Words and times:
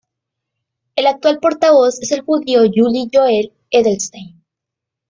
El 0.95 1.05
actual 1.05 1.37
portavoz 1.37 2.01
es 2.01 2.11
el 2.11 2.21
judío 2.21 2.63
Yuli-Yoel 2.65 3.53
Edelstein. 3.69 4.43